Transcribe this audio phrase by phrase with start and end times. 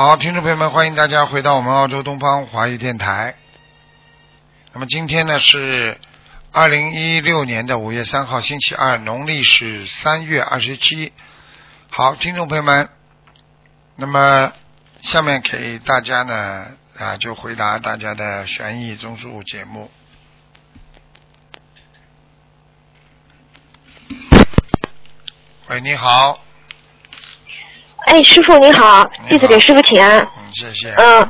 [0.00, 3.34] 好，听众朋友们，欢迎大家回到我们澳洲东方华语电台。
[4.72, 5.98] 那么今天呢是
[6.52, 11.12] 二零一六年的五月三号，星期二，农历是三月二十七。
[11.90, 12.88] 好，听众朋友们，
[13.96, 14.52] 那么
[15.00, 19.90] 下面给大家呢啊就回答大家的悬疑综述节目。
[25.66, 26.38] 喂，你好。
[28.08, 30.18] 哎，师傅你好，弟子给师傅请安。
[30.18, 30.94] 嗯，谢谢。
[30.96, 31.28] 嗯，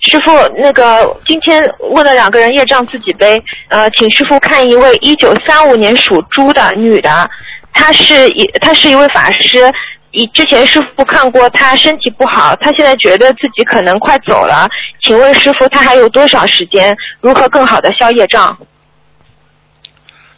[0.00, 7.28] 师傅，那个今天问了两个人业障自己背，呃，请师傅看一位一九三五年属猪的女的，
[7.72, 9.72] 她是一她是一位法师，
[10.12, 14.68] 以之前师傅看过她身体不好，她现在觉得自己可能快走了，
[15.02, 16.96] 请问师傅她还有多少时间？
[17.20, 18.56] 如何更好的消业障？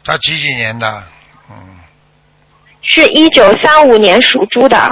[0.02, 0.86] 他几几年的？
[1.50, 1.54] 嗯，
[2.80, 4.88] 是一九三五年属猪的。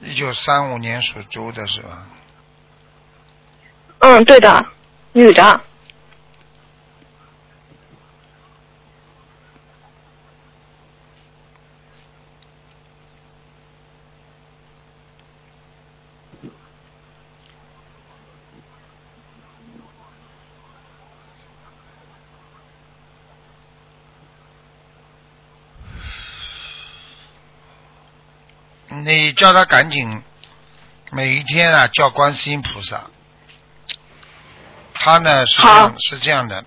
[0.00, 2.06] 一九三五年属猪的是吧？
[3.98, 4.66] 嗯，对的，
[5.12, 5.60] 女的。
[29.04, 30.22] 你叫他赶紧
[31.12, 33.02] 每一天啊叫观世音菩萨。
[34.94, 36.64] 他呢是这样是这样的，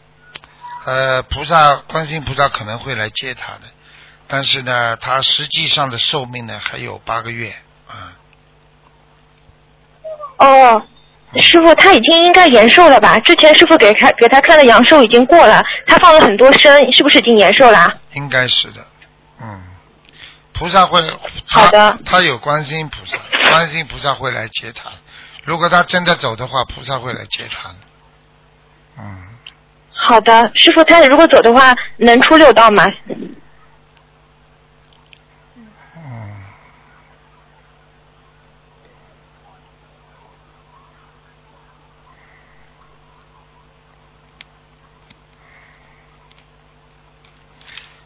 [0.85, 3.61] 呃，菩萨观世音菩萨可能会来接他的，
[4.27, 7.55] 但是呢，他实际上的寿命呢还有八个月
[7.87, 8.13] 啊。
[10.37, 10.83] 哦，
[11.41, 13.19] 师傅，他已经应该延寿了吧？
[13.21, 17.99] 之前师傅给他给他看的阳寿已经过了，他放了很多生，是不是已经延寿了？
[18.13, 18.85] 应该是的，嗯，
[20.57, 21.01] 菩萨会，
[21.47, 23.17] 他好的他有观世音菩萨，
[23.49, 24.89] 观世音菩萨会来接他。
[25.43, 27.75] 如果他真的走的话，菩萨会来接他。
[28.97, 29.37] 嗯，
[29.93, 32.83] 好的，师傅，他如果走的话，能出六道吗？
[35.95, 36.43] 嗯，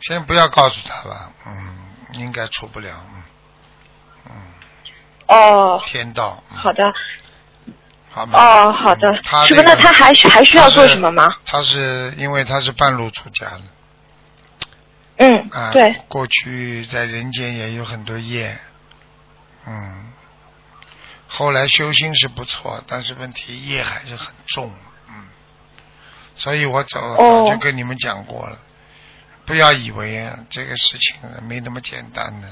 [0.02, 3.24] 先不要告诉他吧，嗯，应该出不了，嗯，
[4.30, 4.32] 嗯，
[5.28, 6.84] 哦，天道，嗯好的，
[8.10, 8.40] 好吗？
[8.40, 11.30] 哦，好的嗯他，师傅，那他还需还需要做什么吗？
[11.46, 13.62] 他是因为他是半路出家的，
[15.18, 18.58] 嗯啊，，对，过去在人间也有很多业，
[19.66, 20.12] 嗯，
[21.28, 24.72] 后来修心是不错，但是问题业还是很重，
[25.08, 25.28] 嗯，
[26.36, 28.58] 所以我早哦早就跟你们讲过了，
[29.52, 32.48] 不要以为啊这个事情没那么简单的，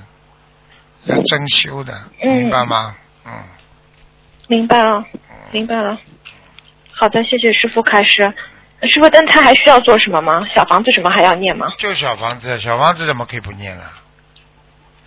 [1.05, 2.93] 要真修的，嗯明白吗？
[3.25, 3.31] 嗯，
[4.49, 5.05] 明白了，
[5.53, 5.97] 明白了。
[6.91, 8.33] 好的，谢谢师傅开始。
[8.81, 10.45] 师傅，但他还需要做什么吗？
[10.53, 11.67] 小房子什么还要念吗？
[11.77, 13.93] 就小房子，小房子怎么可以不念了？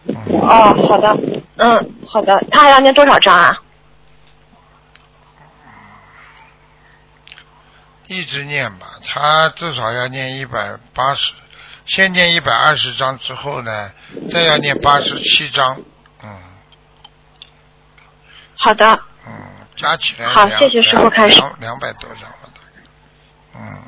[0.07, 1.15] 嗯，哦，好的，
[1.57, 3.63] 嗯，好的，他还要念多少章啊？
[8.07, 11.33] 一直念吧，他至少要念一百八十，
[11.85, 13.91] 先念一百二十章之后呢，
[14.31, 15.81] 再要念八十七章，
[16.23, 16.31] 嗯。
[18.57, 18.87] 好的，
[19.27, 19.33] 嗯，
[19.75, 21.41] 加起来两好谢谢师傅开始。
[21.41, 23.83] 两两百多章了大概，嗯，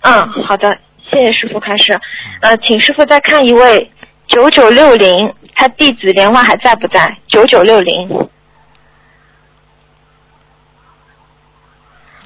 [0.00, 0.76] 嗯，好的，
[1.10, 1.98] 谢谢师傅开始。
[2.42, 3.92] 呃，请师傅再看一位
[4.26, 7.16] 九九六零，他弟子莲花还在不在？
[7.28, 8.28] 九九六零，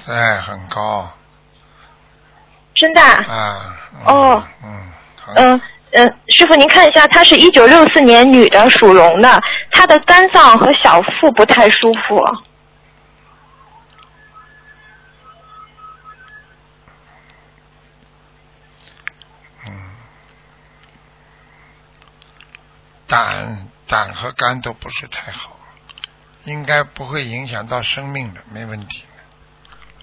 [0.05, 1.11] 在，很高
[2.83, 3.77] 真的啊？
[4.05, 9.41] 哦，嗯，好，嗯嗯，师傅您看一下，她是一九六四年女的，属龙的，
[9.71, 12.21] 她的肝脏和小腹不太舒服。
[19.65, 19.71] 嗯，
[23.07, 25.57] 胆胆和肝都不是太好，
[26.43, 29.05] 应该不会影响到生命的，没问题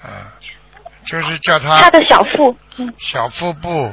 [0.02, 0.32] 的，啊，
[1.10, 3.92] 就是叫他他的小腹，嗯，小腹部，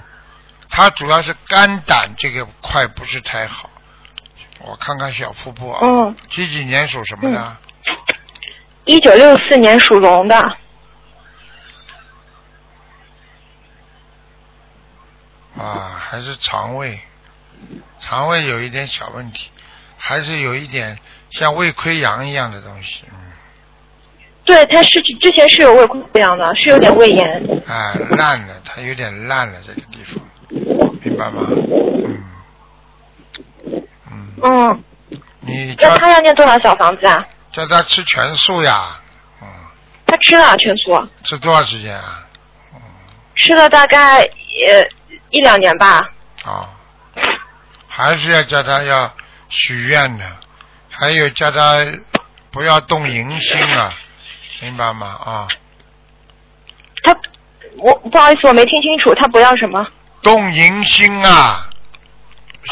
[0.69, 3.72] 他主要是肝胆这个块不是太好。
[4.60, 7.58] 我看看小腹部啊，嗯，几几年属什么的？
[8.86, 10.38] 一九六四年属龙的。
[15.58, 17.00] 啊，还是肠胃，
[18.00, 19.50] 肠胃有一点小问题，
[19.98, 21.00] 还是有一点
[21.31, 23.06] 像胃溃疡一样的东西。
[23.12, 23.18] 嗯
[24.48, 27.28] 对，他是之前是有胃溃疡的，是有点胃炎。
[27.68, 30.24] 啊，烂了，他有点烂了这个地方，
[31.04, 31.46] 明白吗？
[32.06, 32.24] 嗯，
[34.10, 34.84] 嗯，嗯，
[35.42, 37.26] 你叫那他要念多少小房子啊？
[37.52, 38.98] 叫他吃全素呀，
[39.42, 39.48] 嗯，
[40.06, 42.24] 他吃了全素，吃多少时间啊？
[43.36, 44.88] 吃了大概呃
[45.30, 46.10] 一两年吧。
[46.46, 46.70] 啊、
[47.88, 49.12] 还是要叫他要
[49.50, 50.24] 许愿的，
[50.90, 51.86] 还有叫他
[52.52, 53.94] 不要动淫心啊，
[54.62, 55.07] 明白吗？
[55.24, 55.48] 啊，
[57.04, 57.15] 他，
[57.77, 59.86] 我不好意思，我没听清楚，他不要什么？
[60.24, 61.69] 动淫心啊，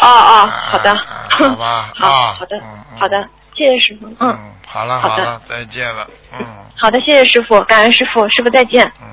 [0.02, 2.60] 哦哦，啊好的，啊好吧 好啊好的
[3.00, 6.46] 好的，谢谢师傅，嗯，嗯，好了好了，再见了，嗯。
[6.78, 8.92] 好的，谢谢师傅，感恩师傅，师傅再见。
[9.02, 9.06] 嗯。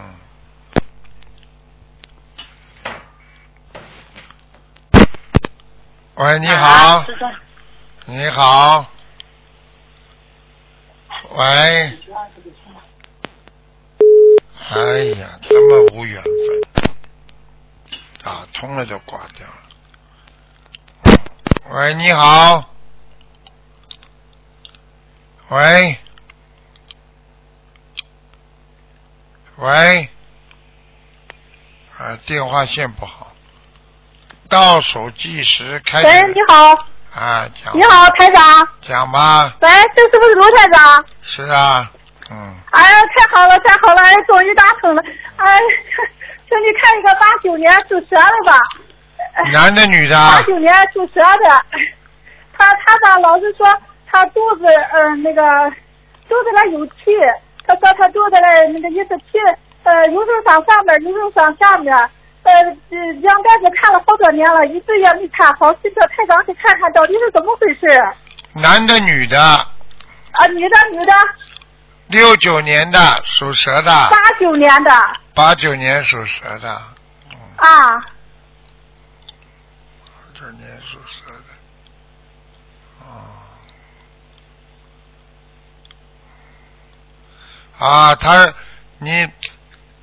[6.17, 6.67] 喂，你好。
[6.67, 7.07] 啊，
[8.07, 8.85] 你好，
[11.35, 11.99] 喂，
[14.71, 16.33] 哎呀，这么无缘分，
[18.23, 19.55] 打通了就挂掉了。
[21.71, 22.71] 喂，你好，
[25.49, 25.99] 喂，
[29.57, 30.09] 喂，
[31.99, 33.33] 啊，电话线不好，
[34.49, 36.07] 倒数计时开始。
[36.07, 36.73] 喂，你好，
[37.15, 38.69] 啊，讲你好，台长。
[38.81, 41.05] 讲吧，喂，这是不是卢台长？
[41.23, 41.93] 是啊，
[42.31, 45.03] 嗯，哎呀，太好了，太好了，哎，终于打通了。
[45.37, 45.59] 哎，
[46.49, 48.59] 请你看一个八九年属蛇的吧。
[49.53, 50.43] 男的女的八啊？
[50.47, 51.65] 九年属蛇的，
[52.57, 53.67] 他他咋老是说
[54.07, 55.43] 他肚子呃那个
[56.29, 57.03] 肚子那有气，
[57.67, 59.39] 他说他肚子那那个一直气，
[59.83, 61.95] 呃有时候上上面，有时候上下面，
[62.45, 62.53] 呃
[62.91, 67.87] 这两袋子看了好多年了，一直也没看好，去叫台长去看看到底是怎么回事。
[68.55, 69.39] 男的女的？
[69.39, 71.13] 啊，女的女的，
[72.13, 74.93] 六九年的属蛇的，八九年的。
[75.35, 76.83] 八九年属蛇的，
[77.31, 77.89] 嗯，啊，
[80.05, 81.45] 八九年属蛇的，
[83.01, 83.09] 哦，
[87.79, 88.53] 啊，他
[88.99, 89.27] 你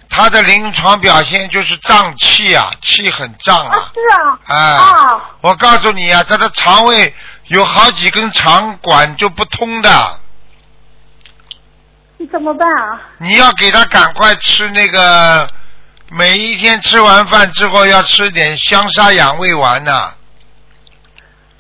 [0.10, 3.78] 他的临床表现就是胀气啊，气很胀啊。
[3.78, 4.58] 啊，是啊，哎。
[4.58, 7.14] 啊，我告诉你啊，他的肠胃
[7.46, 10.20] 有好几根肠管就不通的。
[12.20, 13.02] 你怎么办啊？
[13.18, 15.48] 你要给他赶快吃那个，
[16.12, 20.14] 每一天吃完饭之后要吃点香砂养胃丸呐、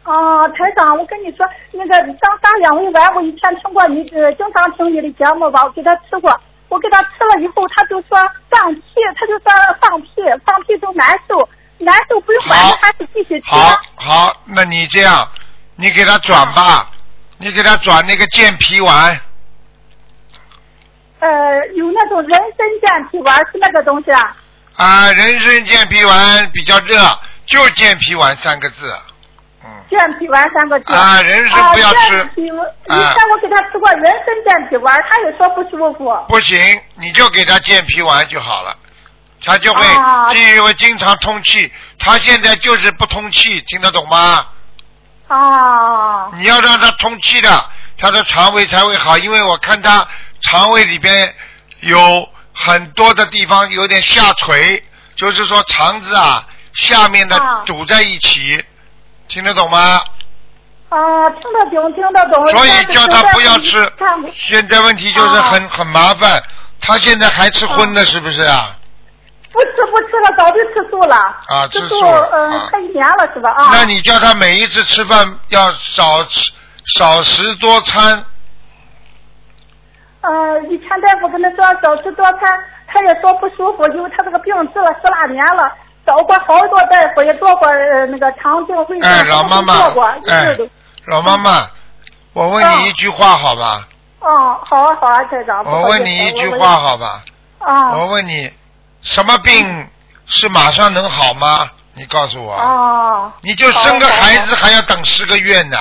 [0.03, 6.29] 啊，台长，我跟你说，那个香砂养胃丸，我以前听过你呃，经常听你的节目吧，我给他吃过。
[6.67, 8.09] 我给他吃了以后，他就说
[8.50, 8.83] 放屁，
[9.15, 9.51] 他就说
[9.81, 10.09] 放屁，
[10.45, 13.50] 放屁都难受，难受不用管还是继续吃。
[13.50, 15.27] 好，好，那你这样，
[15.77, 16.88] 你给他转吧，
[17.38, 19.19] 你给他转那个健脾丸，
[21.19, 21.27] 呃，
[21.75, 24.36] 有那种人参健脾丸是那个东西啊？
[24.77, 26.98] 啊，人参健脾丸比较热，
[27.45, 28.89] 就健脾丸三个字，
[29.63, 30.94] 嗯，健脾丸三个字。
[30.94, 36.10] 啊人参不要吃啊健脾丸以啊前我给他吃过人参健脾丸，他也说不舒服。
[36.30, 36.57] 不行，
[36.95, 38.74] 你就给他健脾丸就好了，
[39.44, 44.45] 他就会啊就会经常通气，他现在就是不通气，听得懂吗？
[45.28, 47.66] 哦你要让他通气的，
[47.97, 49.18] 他的肠胃才会好。
[49.18, 50.07] 因为我看他
[50.42, 51.34] 肠胃里边
[51.81, 54.84] 有很多的地方有点下垂，
[55.16, 58.64] 就是说肠子啊下面的啊堵在一起，
[59.28, 60.02] 听得懂吗？
[60.90, 60.98] 啊，
[61.30, 62.48] 听得懂，听得懂。
[62.50, 63.92] 所以叫他不要吃。
[64.34, 66.42] 现在问题就是很、很麻烦，
[66.81, 68.76] 他现在还吃荤的，是不是啊？
[69.52, 71.16] 不吃不吃了，早就吃素了。
[71.48, 73.52] 啊吃素嗯啊，快一年了是吧？
[73.52, 73.69] 啊。
[73.72, 76.52] 那你叫他每一次吃饭要少吃
[76.98, 78.26] 少食多餐，
[80.21, 82.42] 呃，以前大夫跟他说少吃多餐，
[82.88, 85.71] 他也说不舒服，因为他这个病治了十来年了，
[86.06, 90.69] 找过好多大夫，也做过呃那个肠镜、胃镜，老妈妈做过，，一哎直都。，
[91.06, 91.68] 老妈妈，
[92.33, 93.88] 我问你一句话好吧？
[94.19, 95.64] 哦，好啊好啊，台长。
[95.64, 97.23] 我问你一句话好吧？
[97.59, 98.52] 啊我问你，
[99.02, 99.90] 什么病
[100.26, 101.69] 是马上能好吗？
[101.94, 102.54] 你告诉我。
[102.54, 105.78] 哦你就生个孩子还要等十个月呢，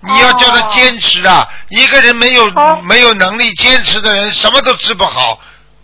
[0.00, 1.46] 你要叫他坚持啊！
[1.68, 5.38] 一个人没有好没有能力坚持的人，什么都治不好，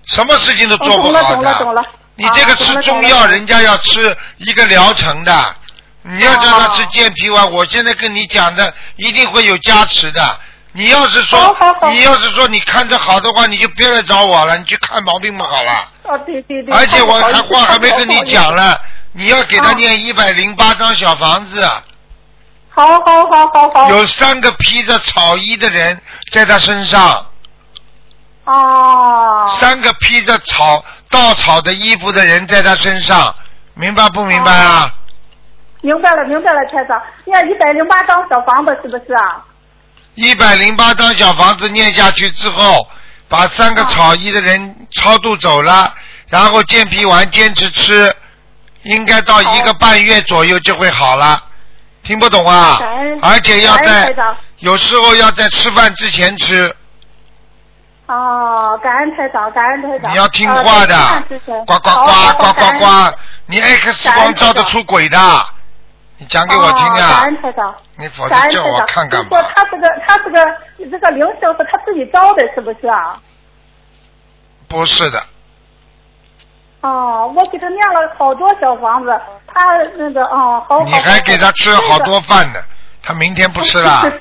[0.06, 1.88] 什么事情都做不懂了好懂了懂了的。
[2.14, 5.54] 你这个吃中药，人家要吃一个疗程的，
[6.02, 10.40] 你要叫他吃健脾丸，我现在跟你讲的一定会有加持的。
[10.72, 15.88] 你要是说好好好你要是说你看着好的话，你就别来找我了，你去看毛病不好了。
[16.04, 16.74] 哦，对对对。
[16.74, 18.54] 而且我还话还没跟你讲。
[18.54, 18.80] 了，
[19.12, 21.66] 你要给他啊念一百零八张小房子，
[22.76, 23.90] 好好好好好。
[23.90, 25.98] 有三个披着草衣的人
[26.30, 27.26] 在他身上，
[28.44, 29.56] 哦。
[29.58, 33.34] 三个披着草稻草的衣服的人在他身上，
[33.72, 34.92] 明白不明白啊？
[35.80, 37.00] 明白了，明白了，台长。
[37.24, 39.42] 念一百零八张小房子是不是啊？
[40.14, 42.86] 一百零八张小房子念下去之后，
[43.26, 45.94] 把三个草衣的人超度走了，
[46.28, 48.14] 然后健脾丸坚持吃，
[48.82, 51.42] 应该到一个半月左右就会好了。
[52.06, 52.78] 听不懂啊？
[53.20, 54.14] 而且要在
[54.58, 56.72] 有时候要在吃饭之前吃，
[58.06, 60.12] 哦，感恩台长，感恩台长。
[60.12, 60.96] 你要听话的
[61.66, 65.18] 呱呱呱呱呱呱，你 X 光照得出轨的，
[66.18, 67.22] 你讲给我听啊感啊！
[67.24, 67.74] 恩台长。
[67.96, 69.42] 你否则叫我看干嘛说？
[69.52, 70.44] 他这个他这个
[70.88, 73.20] 这个灵性是他自己招的，是不是啊？
[74.68, 75.20] 不是的，
[76.82, 79.10] 哦，我给他念了好多小房子，
[79.46, 79.64] 他
[79.96, 80.84] 那个哦，好好。
[80.84, 82.60] 你还给他吃好多饭呢，
[83.02, 84.02] 他明天不吃了。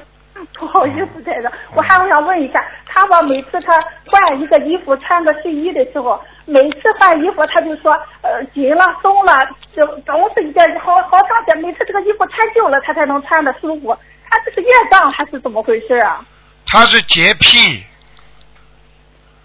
[0.58, 3.74] 不好意思，太太，我还想问一下，他吧，每次他
[4.06, 9.38] 换一个衣服、穿个睡衣的时候，每次换衣服他就说，呃，紧了、松了，
[9.76, 13.96] 就总是一件好好长时间，每次这个衣服穿旧了，他才能穿的舒服。
[14.30, 16.24] 他这是业障还是怎么回事啊？
[16.68, 17.84] 他是洁癖，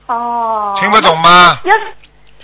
[0.06, 0.74] 哦。
[0.78, 1.58] 听不懂吗？
[1.64, 1.72] 也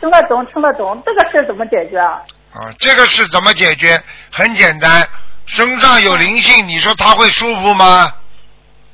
[0.07, 2.23] 听得懂，听得懂，这个事怎么解决啊？
[2.55, 4.01] 啊，这个事怎么解决？
[4.31, 5.07] 很简单，
[5.47, 8.13] 身上有灵性，你说他会舒服吗？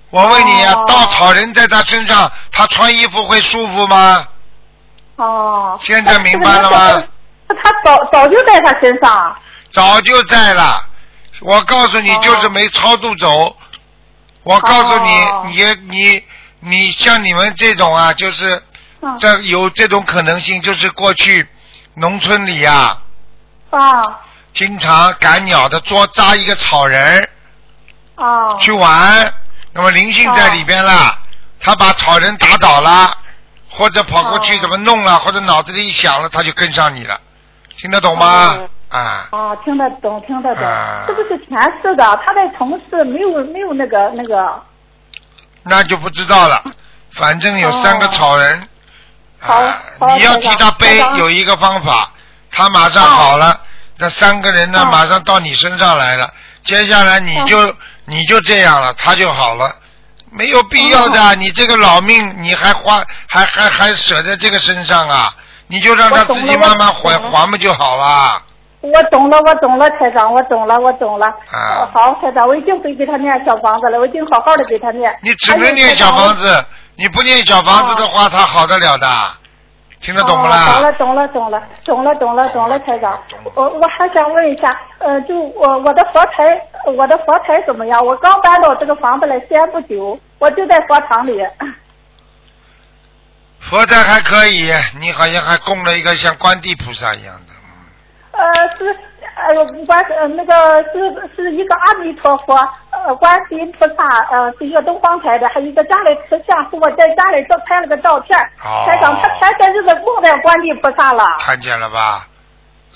[0.09, 4.27] 我问你啊，哦稻草人在他身上，他穿衣服会舒服吗？
[5.17, 5.79] 哦。
[5.83, 7.05] 现在明白了吗？
[7.63, 9.37] 他早早就在他身上。
[9.71, 10.81] 早就在了，
[11.43, 13.55] 我告诉你，哦就是没超度走。
[14.45, 16.25] 我告诉你，哦你你
[16.61, 18.63] 你像你们这种啊，就是
[19.03, 19.19] 嗯。
[19.19, 21.47] 这有这种可能性，就是过去
[21.95, 22.99] 农村里啊，
[23.71, 24.21] 啊
[24.55, 27.29] 经常赶鸟的捉扎一个草人
[28.17, 28.55] 儿啊。
[28.59, 29.35] 去玩，
[29.73, 31.19] 那么灵性在里边了，
[31.61, 33.17] 他把草人打倒了，
[33.69, 37.21] 或者跑过去哦怎么弄了，或者脑子里一想了，他就跟上你了，
[37.77, 38.99] 听得懂吗啊？
[38.99, 44.63] 啊，哦，听得懂，听得懂啊，这个是前世的，他在城市没有没有那个那个。
[45.65, 46.63] 那就不知道了。
[47.13, 48.69] 反正有三个草人，
[49.43, 49.61] 好
[50.17, 52.11] 你要替他背有一个方法，
[52.51, 53.61] 他马上好了，
[53.99, 56.31] 那三个人呢哦马上到你身上来了，
[56.65, 57.75] 接下来你就
[58.07, 59.75] 你就这样了，他就好了。
[60.31, 65.31] 没有必要的，你这个老命你还花还还还舍在这个身上啊？
[65.67, 68.43] 你就让他自己慢慢还还不就好了？
[68.81, 71.27] 我懂了，我懂了，台长，我懂了，我懂了。
[71.27, 75.15] 啊哦好，台长，我已经会给他念小房子了，我已经好好的给他念。
[75.23, 79.07] 你只能念小房子，你不念小房子的话，他好得了的。
[80.01, 80.67] 听得懂不哦、啦？
[80.67, 83.23] 懂了，懂了，懂了，懂了，懂了，懂了，台长。
[83.55, 84.69] 我我还想问一下，
[84.99, 86.43] 呃，就我我的佛台，
[86.97, 88.05] 我的佛台怎么样？
[88.05, 91.41] 我刚搬到这个房子来西安不久，我就在佛堂里。
[93.61, 97.53] 佛台还可以，你好像还供了一个像观地菩萨一样的。
[98.33, 98.99] 呃，是
[99.35, 102.55] 呃观呃那个是是一个阿弥陀佛，
[102.91, 108.39] 呃观世音菩萨，呃是一个东方台的，还有一个家里慈像，是我在家里都拍了个照片。
[108.65, 111.25] 哦台长，他前些日子梦到观音菩萨了。
[111.41, 112.27] 看见了吧？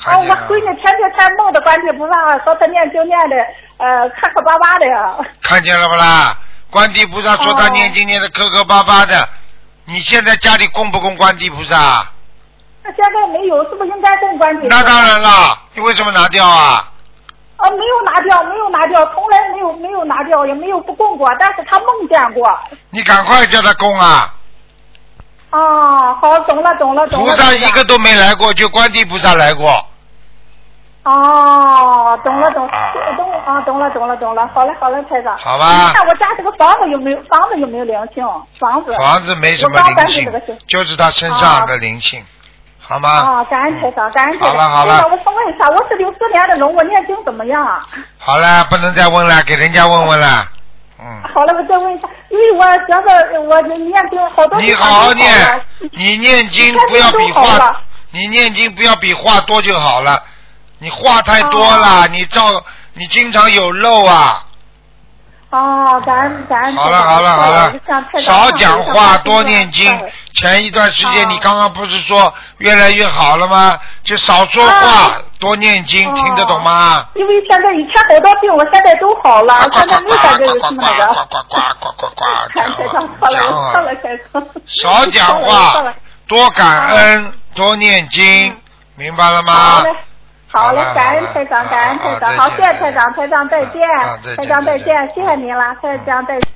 [0.07, 0.37] 哦，我。
[0.47, 3.37] 闺女天天在梦的观音菩萨，和他念经念的，
[3.79, 4.85] 呃磕磕巴巴的。
[5.43, 6.37] 看见了不啦？
[6.71, 9.29] 观地菩萨说他哦念经念的磕磕巴巴的，
[9.87, 12.07] 你现在家里供不供观地菩萨？
[12.87, 14.77] 那现在没有，是不是应该供观地菩萨？
[14.77, 16.89] 那当然了，你为什么拿掉啊？
[17.57, 22.57] 啊，没有拿掉，没有拿掉，从来没有没有拿掉，也没有不供过，但是他梦见过。
[22.91, 24.33] 你赶快叫他供啊！
[25.51, 27.27] 哦，好，懂了，懂了，懂了。
[27.27, 29.85] 菩萨一个都没来过，就观地菩萨来过。
[31.03, 32.73] 哦，懂了，懂，了
[33.17, 34.47] 懂啊，懂了，懂了，懂了。
[34.53, 35.37] 好嘞，好嘞，台长。
[35.39, 38.25] 好吧你看我家这个房子有没有房子有没有灵性？
[38.61, 38.93] 房子。
[38.95, 42.25] 房子没什么灵性就是他身上的灵性，
[42.89, 43.09] 好吗？
[43.09, 44.51] 啊，感恩台长，感恩台长。
[44.51, 47.81] 好了好了我想问一下，我是六四年的龙，我念经怎么样啊？
[48.19, 50.47] 好了，不能再问了，给人家问问了。
[51.01, 55.61] 嗯，好了，我再问一下，因为我觉得我念经好多地你好好念了，
[55.93, 57.77] 你念经不要比话，
[58.13, 60.23] 你念经不要比话多就好了。
[60.79, 62.63] 你话太多了，你照
[62.93, 64.45] 你经常有漏啊。
[65.51, 66.77] 哦，感恩感恩。
[66.77, 67.73] 好了好了好了
[68.21, 70.01] 少讲话，多念经上。
[70.37, 73.79] 前一段时间哦你刚刚不是说越来越好了吗？
[74.05, 77.07] 就少说话啊，多念经，哦听得懂吗？
[77.15, 81.07] 因为现在以前好多病，我现在都好了，呱呱现在没有感觉有呱呱什么那个。
[81.07, 82.25] 呱呱呱呱呱呱
[82.55, 84.47] 看台长， 错了，讲我错了，啊，台长。
[84.67, 85.95] 少讲话，
[86.29, 88.57] 多感恩，多念经嗯，
[88.97, 89.97] 明白了吗？，好嘞
[90.49, 93.89] 好了，感恩台长，感恩台长，好，谢谢台长，台长再见
[94.37, 96.56] 台长再再见见，谢谢您了，台长再见。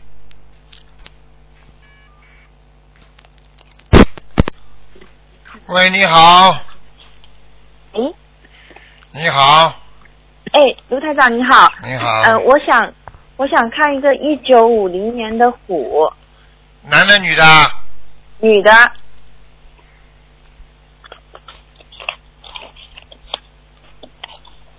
[5.72, 6.50] 喂，你好，
[7.92, 8.14] 诶，
[9.12, 9.72] 你好，
[10.50, 11.72] 哎，卢台长你好。
[11.84, 12.92] 你好，呃，我想，
[13.36, 16.12] 我想看一个一九五零年的虎，
[16.82, 17.44] 男的女的？
[18.40, 18.72] 女的，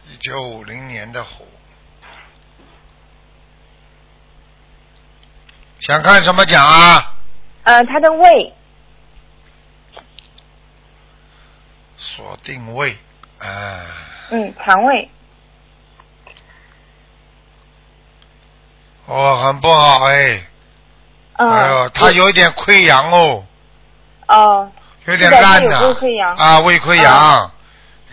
[0.09, 1.47] 一九五零年的虎，
[5.79, 7.13] 想看什么奖啊？
[7.63, 8.53] 呃，他的胃，
[12.01, 12.97] 锁定位，
[13.37, 13.45] 啊，
[14.31, 15.07] 嗯，肠胃，
[19.05, 20.43] 哦，很不好哎，
[21.37, 23.43] 嗯，哎呦，他有一点溃疡哦，
[24.27, 24.71] 哦，
[25.05, 26.35] 有点烂的烂呐他有胃溃疡。
[26.35, 27.51] 啊，胃溃疡，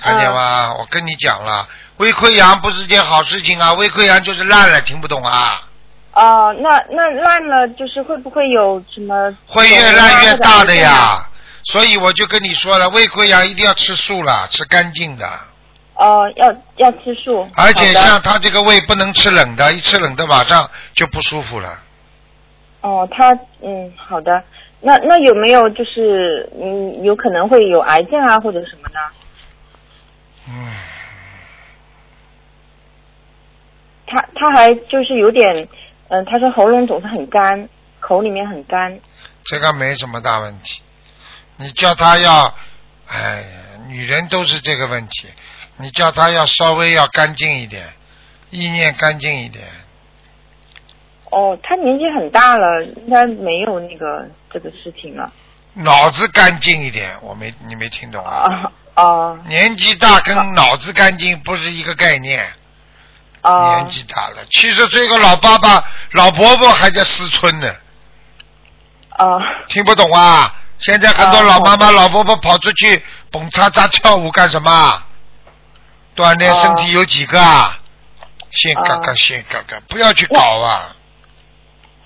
[0.00, 0.74] 看见吗？
[0.78, 1.66] 我跟你讲了，
[1.96, 5.62] 胃溃疡不是件好事情啊，胃溃疡就是烂了，听不懂啊？
[6.12, 9.34] 哦，那那烂了，就是会不会有什么？
[9.46, 10.74] 会越烂越大的。
[10.74, 11.24] 呀。
[11.70, 15.28] 所以我就跟你说了，胃溃疡一定要吃素了，吃干净的，
[15.96, 17.46] 哦，要要吃素。
[17.54, 21.78] 而且像他这个胃不能吃冷的，一吃冷的马上就不舒服了。
[22.80, 24.42] 哦，他嗯，好的。
[24.80, 29.00] 那那有没有就是嗯，有可能会有癌症啊，或者什么呢？
[30.48, 30.72] 嗯，
[34.06, 35.68] 他他还就是有点，
[36.08, 37.68] 嗯、他说喉咙总是很干，
[38.00, 38.98] 口里面很干。
[39.44, 40.80] 这个没什么大问题。
[41.58, 42.54] 你叫他要，
[43.08, 43.46] 哎呀，
[43.88, 45.28] 女人都是这个问题。
[45.76, 47.86] 你叫他要稍微要干净一点，
[48.50, 49.64] 意念干净一点。
[51.30, 55.30] 哦，他年纪很大了，应该没有那个这个事情了。
[55.74, 58.48] 脑子干净一点，我没你没听懂啊？
[58.94, 62.44] 啊啊年纪大跟脑子干净不是一个概念。
[63.40, 63.76] 啊！
[63.76, 67.72] 年纪大了，七十岁个老爸爸、老婆婆还在思春呢，
[69.10, 70.52] 啊听不懂啊？
[70.78, 75.02] 现在很多啊老妈妈、老婆婆跑出去蹦擦擦跳舞干什么？
[76.16, 77.78] 锻炼身体有几个啊？
[78.50, 80.94] 先嘎嘎，啊先嘎嘎，不要去搞啊！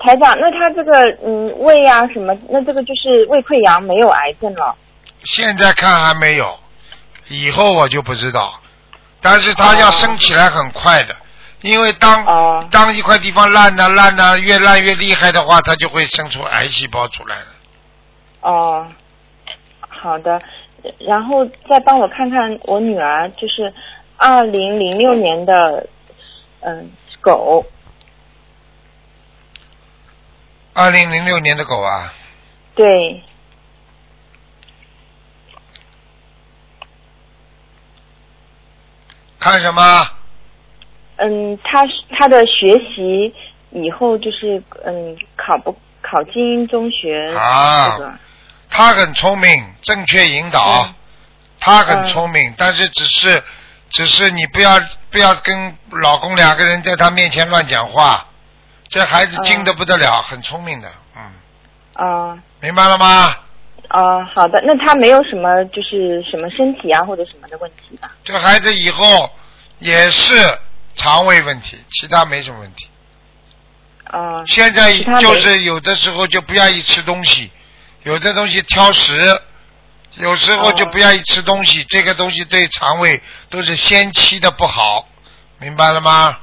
[0.01, 0.93] 台长，那他这个
[1.25, 4.77] 嗯胃啊什么，那这个就是胃溃疡，没有癌症了。
[5.25, 6.59] 现在看还没有，
[7.29, 8.59] 以后我就不知道。
[9.21, 11.15] 但是它要升起来很快的，
[11.61, 17.47] 因为当、哦当一块地方烂呐、烂呐、越烂越厉害的话，它就会生出癌细胞出来了。
[18.42, 18.87] 哦，
[19.81, 20.40] 好的。
[20.98, 23.72] 然后再帮我看看我女儿，就是
[24.16, 25.87] 二零零六年的
[26.61, 27.64] 嗯狗，
[30.74, 32.12] 二零零六年的狗啊，
[32.74, 33.22] 对，
[39.38, 39.81] 看什么？
[41.16, 43.33] 嗯，她她的学习
[43.70, 48.12] 以后就是嗯考不考精英中学啊这个
[48.73, 50.95] 他很聪明，正确引导，嗯
[51.61, 53.41] 他很聪明，但是只是
[53.89, 54.81] 只是你不要
[55.11, 58.27] 不要跟老公两个人在他面前乱讲话，
[58.89, 61.23] 这孩子精的不得了，很聪明的，嗯，
[61.95, 63.37] 啊明白了吗？
[63.89, 68.11] 啊好的，那他没有什么就是什么身体啊或者什么的问题吧？
[68.25, 69.31] 这孩子以后
[69.79, 70.35] 也是
[70.97, 72.89] 肠胃问题，其他没什么问题。
[74.05, 77.53] 啊现在就是有的时候就不愿意吃东西，
[78.05, 79.41] 有的东西挑食，
[80.17, 85.09] 有时候就不愿意吃东西，这个东西对肠胃都是先期的不好，
[85.59, 86.38] 明白了吗？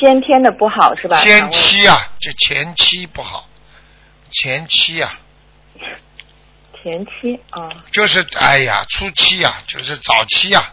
[0.00, 1.18] 先天的不好是吧？
[1.18, 3.48] 先期啊，就前期不好，
[4.32, 5.18] 前期啊，
[6.82, 10.72] 前期啊就是哎呀，初期啊，就是早期啊。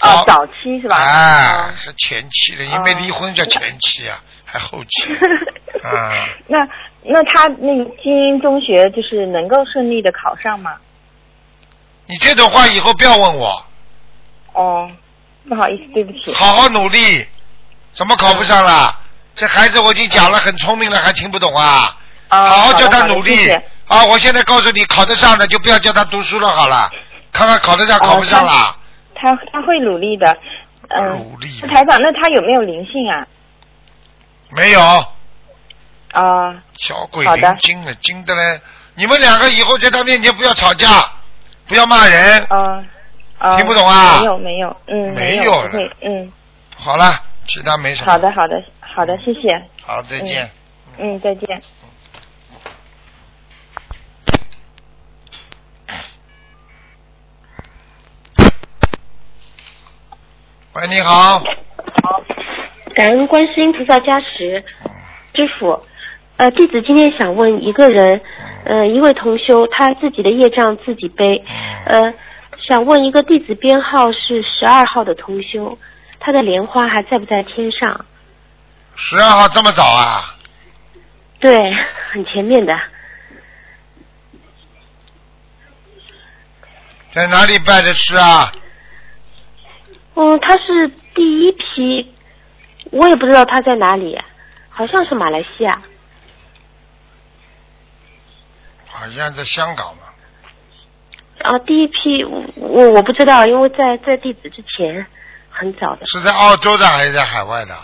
[0.00, 0.96] 啊早期是吧？
[0.96, 5.02] 哎啊，是前期的，因为离婚叫前期啊，还后期
[5.82, 6.28] 啊。
[6.46, 6.58] 那
[7.08, 10.76] 那他那个精英中学就是能够顺利的考上吗？
[12.06, 13.64] 你这种话以后不要问我，
[14.52, 14.90] 哦，
[15.48, 16.32] 不好意思，对不起。
[16.32, 17.26] 好好努力，
[17.92, 18.98] 怎么考不上啦？
[19.34, 21.96] 这孩子我已经讲了，很聪明了，还听不懂啊？
[22.28, 23.50] 啊，好好叫他努力
[23.86, 24.04] 啊！
[24.04, 26.90] 我现在告诉你，考得上的就不要叫他读书了，好了，
[27.32, 28.76] 看看考得上哦考不上啦。
[29.14, 30.36] 他他会努力的。
[30.88, 31.18] 嗯。
[31.18, 33.26] 努力那台长，那他有没有灵性啊？
[34.50, 34.80] 没有，
[36.12, 38.60] 啊小鬼灵精了，精的嘞！
[38.94, 40.88] 你们两个以后在他面前不要吵架，
[41.66, 42.44] 不要骂人。
[42.44, 42.84] 啊
[43.38, 43.56] 啊！
[43.56, 45.52] 听不懂啊没有没有，嗯，没有
[46.02, 46.32] 嗯，
[46.76, 48.10] 好了，其他没什么。
[48.10, 50.50] 好的好的好的，谢谢，好，再见。
[50.98, 51.62] 嗯，再见。
[60.74, 61.38] 喂，你好。
[61.38, 61.44] 好
[62.96, 64.64] 感恩观世音菩萨加持，
[65.34, 65.80] 师傅，
[66.38, 68.20] 呃，弟子今天想问一个人，
[68.64, 71.42] 呃，一位同修，他自己的业障自己背，
[71.84, 72.14] 嗯，呃，
[72.68, 75.76] 想问一个弟子编号是十二号的同修，
[76.20, 78.04] 他的莲花还在不在天上？
[78.94, 80.36] 十二号这么早啊？
[81.40, 81.74] 对，
[82.12, 82.72] 很前面的，
[87.08, 88.52] 在哪里拜的师啊？
[90.14, 92.14] 嗯，他是第一批，
[92.92, 94.16] 我也不知道他在哪里，
[94.68, 95.82] 好像是马来西亚。
[98.98, 100.02] 好像在香港嘛。
[101.42, 105.06] 啊，第一批我我不知道，因为在在地址之前
[105.50, 107.76] 很早的，是在澳洲的还是在海外的？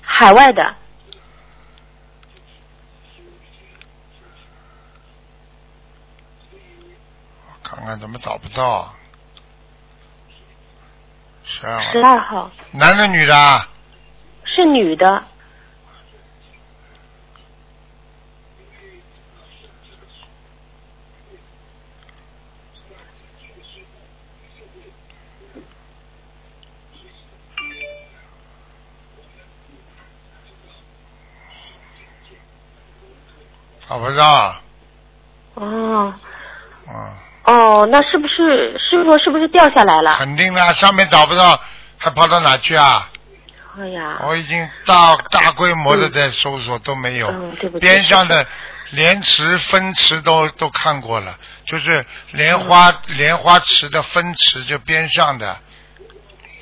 [0.00, 0.74] 海外的，
[6.52, 8.94] 我看看怎么找不到啊。
[11.44, 13.68] 十二十号，二号男的女的啊？
[14.44, 15.22] 是女的，
[33.88, 34.56] 找不到。
[35.54, 36.14] 哦。
[36.88, 40.16] 嗯，哦，那是不是师傅是不是掉下来了？
[40.16, 41.60] 肯定的，上面找不到，
[41.98, 43.10] 还跑到哪去啊？
[43.78, 48.46] 哎呀，我已经大大规模的在搜索都没有，嗯，对不起，边上的
[48.92, 53.16] 莲池、分池都都看过了，就是莲花、嗯。
[53.18, 55.58] 莲花池的分池就边上的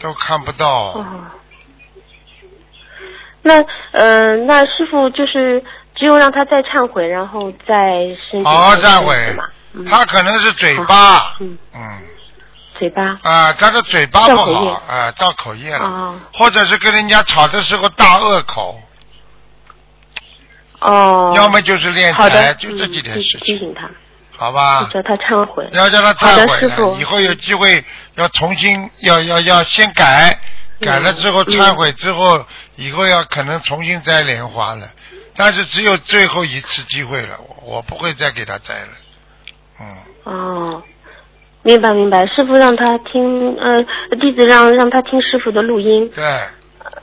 [0.00, 0.66] 都看不到。
[0.92, 1.06] 哦，
[3.42, 5.62] 那呃，那师傅就是
[5.94, 9.36] 只有让他再忏悔，然后再申请好好忏悔？
[9.72, 9.84] 嗯。
[9.84, 11.80] 他可能是嘴巴，嗯，嗯。
[12.78, 13.18] 嘴巴？
[13.22, 16.20] 啊，他的嘴巴不好啊，造口业了，哦。
[16.32, 18.80] 或者是跟人家吵的时候大恶口，
[20.80, 23.88] 哦，要么就是敛好的，财，就这几件嗯事情，提提醒他，
[24.36, 24.88] 好吧？
[24.92, 25.68] 叫他忏悔。
[25.72, 27.84] 要叫他忏悔以后有机会
[28.16, 30.36] 要重新要要要先改，
[30.80, 34.88] 嗯改了之后嗯忏悔之后，以后要可能重新摘莲花了，
[35.36, 38.88] 但是只有最后一次机会了，我我不会再给他摘了，
[39.80, 40.82] 嗯，哦，
[41.62, 43.82] 明白明白，师傅让他听，呃，
[44.20, 46.24] 弟子让让他听师傅的录音，对，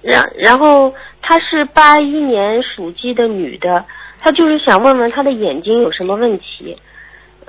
[0.02, 3.84] 然然后她是八一年属鸡的女的，
[4.20, 6.78] 她就是想问问她的眼睛有什么问题，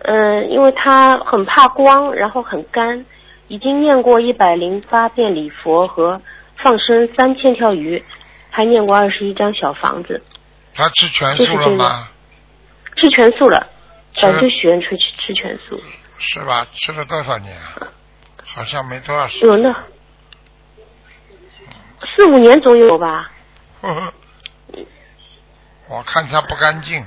[0.02, 3.04] 嗯、因为她很怕光，然后很干，
[3.46, 6.20] 已经念过一百零八遍礼佛和
[6.56, 8.02] 放生三千条鱼，
[8.50, 10.22] 还念过二十一张小房子，
[10.74, 12.08] 他吃全素了吗？
[12.96, 13.68] 吃全素了，
[14.14, 15.82] 早就许愿吃吃全素，
[16.18, 16.66] 是吧？
[16.74, 17.88] 吃了多少年啊？
[18.44, 19.74] 好像没多少时有呢，
[22.16, 23.30] 四五年总有吧。
[23.80, 24.12] 呵 呵
[25.88, 27.04] 我看他不干净，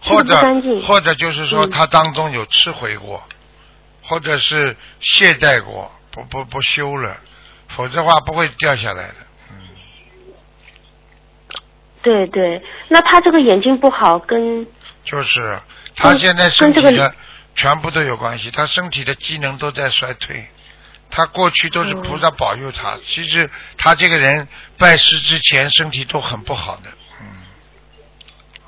[0.00, 3.22] 或者不干净或者就是说嗯他当中有吃回过，
[4.02, 7.16] 或者是懈怠过，不不不修了，
[7.68, 9.14] 否则的话不会掉下来的。
[12.02, 14.66] 嗯，对对，那他这个眼睛不好，跟
[15.04, 15.60] 就是
[15.96, 17.14] 他现在身体跟这个的
[17.54, 20.48] 全部都有关系，他身体的机能都在衰退。
[21.12, 24.46] 他过去都是嗯菩萨保佑他，其实他这个人
[24.78, 26.90] 拜师之前身体都很不好的。
[27.20, 27.26] 嗯。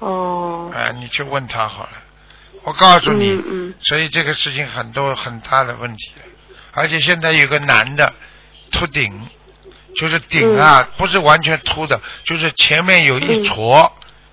[0.01, 1.93] 哦，哎，你去问他好了。
[2.65, 6.13] 我告诉你，嗯嗯所以这个事情很多很大的问题，
[6.73, 8.13] 而且现在有个男的
[8.73, 9.29] 秃顶，
[9.97, 10.89] 就是顶啊，嗯。
[10.97, 13.93] 不是完全秃的，就是前面有一撮，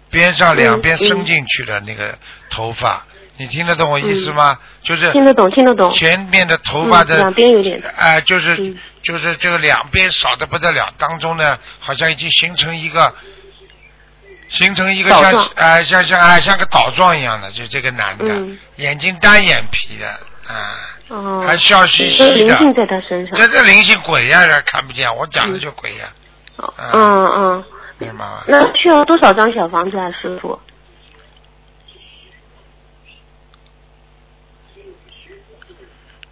[0.10, 1.08] 边上两边嗯。
[1.08, 2.18] 伸进去的那个
[2.50, 3.06] 头发，
[3.38, 4.58] 你听得懂我意思吗？
[4.84, 5.92] 就是听得懂听得懂。
[5.92, 7.82] 前面的头发的嗯两边有点。
[7.98, 8.78] 哎、就是、嗯。
[9.02, 13.16] 就是这个两边少的不得了，当中呢好像已经形成一个
[14.50, 15.50] 形成一个像岛状。
[15.56, 18.58] 哎、像像哎、像个岛状一样的，就这个男的，嗯。
[18.76, 20.10] 眼睛单眼皮的
[20.54, 20.76] 啊，
[21.10, 23.36] 哦，还笑嘻嘻的，灵性在他身上。
[23.36, 26.14] 这个灵性鬼呀、看不见，我讲的就鬼呀、
[26.58, 27.64] 嗯嗯，
[27.98, 28.44] 明白吗？
[28.48, 30.60] 那需要多少张小房子啊，师傅？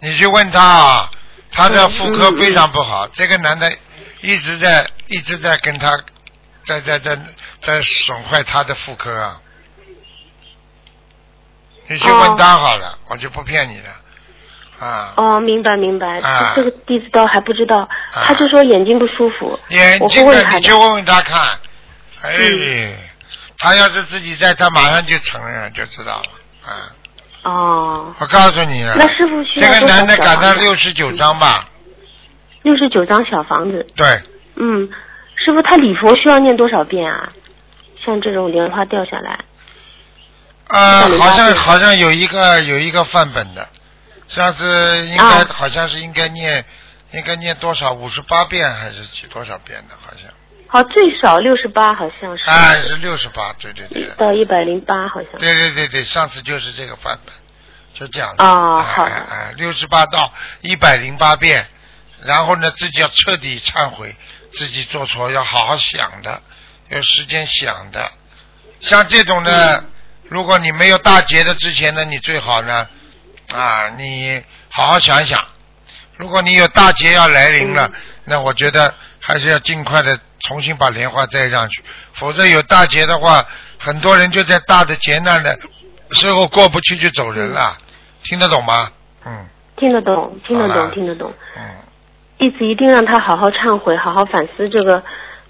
[0.00, 1.10] 你去问他啊，
[1.50, 3.68] 他的嗯妇科嗯非常不好，这个男的
[4.20, 5.90] 一直在一直在跟他
[6.64, 7.18] 在在在
[7.62, 9.40] 在损坏他的妇科啊。
[11.88, 13.90] 你去问他好了，我就不骗你了
[14.78, 15.12] 啊。
[15.16, 16.52] 哦，明白明白，啊。
[16.56, 20.58] 这个弟子倒还不知道，他就说眼睛不舒服，眼睛的你问他。
[20.60, 21.58] 就问问他看，
[22.22, 22.94] 哎，嗯。
[23.58, 26.70] 他要是自己在，他马上就承认就知道了。
[26.70, 26.92] 啊。
[27.44, 31.68] 哦，我告诉你了，那师傅需这个要多少男的赶到六十九张吧，
[32.62, 33.86] 六十九张小房子。
[33.96, 34.20] 对，
[34.56, 34.88] 嗯，
[35.36, 37.32] 师傅他礼佛需要念多少遍啊？
[38.04, 39.38] 像这种莲花掉下来，
[40.68, 43.68] 呃，好像好像有一个有一个范本的，
[44.28, 46.64] 上次应该、啊好像是应该念
[47.12, 50.30] 应该念多少五十八遍还是几多少遍的，好像
[50.70, 52.44] 好，最少六十八，好像是。
[52.50, 55.32] 啊是六十八，对对对，到一百零八，好像。
[55.38, 57.34] 对对对对，上次就是这个版本，
[57.94, 58.44] 就这样的。
[58.44, 59.08] 哦好
[59.56, 61.66] 六十八到一百零八遍，
[62.22, 64.14] 然后呢，自己要彻底忏悔，
[64.52, 66.42] 自己做错要好好想的，
[66.88, 68.12] 有时间想的。
[68.80, 69.90] 像这种呢，嗯
[70.28, 72.86] 如果你没有大劫的之前呢，你最好呢，
[73.54, 75.42] 啊，你好好想想。
[76.16, 81.82] 如果你有大劫要来临了，嗯那我觉得还是要尽快的重新把莲花带上去，
[82.12, 83.46] 否则有大劫的话，
[83.78, 85.58] 很多人就在大的劫难的
[86.10, 87.78] 时候过不去就走人了，
[88.24, 88.90] 听得懂吗？
[89.24, 91.32] 嗯听得懂，听得懂，听得懂。
[91.56, 91.62] 嗯，
[92.38, 95.02] 弟子一定让他好好忏悔，好好反思这个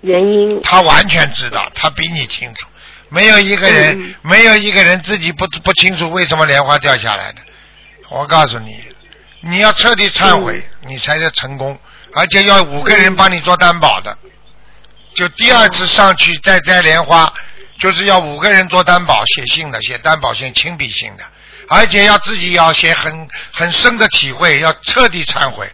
[0.03, 0.61] 原因。
[0.63, 2.67] 他完全知道，他比你清楚。
[3.09, 7.41] 没有一个人，嗯没有一个人自己不不清楚为什么莲花掉下来的。
[8.11, 8.83] 我告诉你，
[9.43, 11.79] 你要彻底忏悔，嗯你才能成功，
[12.15, 14.17] 而且要五个人帮你做担保的。
[15.15, 17.33] 就第二次上去再摘莲花，
[17.79, 21.25] 就是要五个人做担保，写信的，写担保信，亲笔信的，
[21.69, 25.71] 而且要自己要写很很深的体会，要彻底忏悔。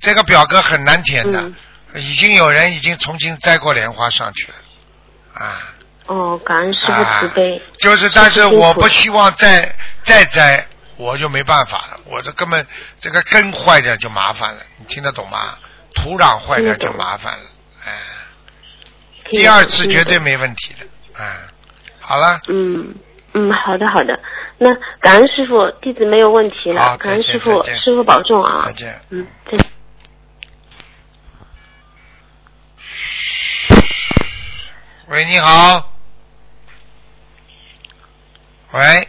[0.00, 1.56] 这个表格很难填的，嗯
[2.02, 5.74] 已经有人已经重新摘过莲花上去了，啊。
[6.06, 7.60] 哦，感恩师傅慈悲。
[7.78, 10.66] 就是，但是我不希望再再摘，
[10.98, 12.00] 我就没办法了。
[12.04, 12.66] 我这根本
[13.00, 15.56] 这个根坏掉就麻烦了，你听得懂吗？
[15.94, 17.44] 土壤坏掉就麻烦了，
[17.84, 17.92] 哎，
[19.30, 21.40] 第二次绝对没问题的，哎，
[21.98, 22.94] 好了，嗯
[23.32, 24.20] 嗯，好的好的。
[24.58, 24.68] 那
[25.00, 26.98] 感恩师傅，弟子没有问题好了。
[26.98, 28.72] 感恩师傅师傅保重啊再。
[28.72, 29.00] 见。
[29.10, 29.66] 嗯，再见。
[35.08, 35.92] 喂，你好。
[38.72, 39.08] 喂。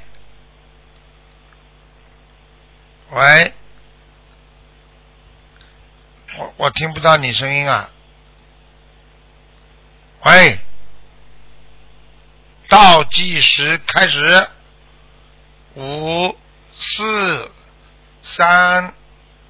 [3.12, 3.54] 喂。
[6.38, 7.90] 我我听不到你声音啊。
[10.26, 10.60] 喂。
[12.68, 14.48] 倒计时开始。
[15.76, 16.38] 五、
[16.80, 17.52] 四、
[18.24, 18.94] 三、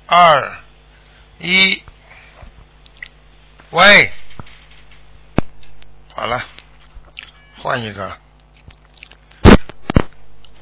[0.06, 0.58] 二、
[1.40, 1.84] 一。
[3.72, 4.12] 喂。
[6.16, 6.44] 好了，
[7.58, 8.18] 换一个。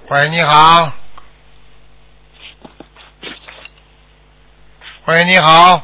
[0.10, 0.94] 喂，你好。
[5.08, 5.82] 喂，你好。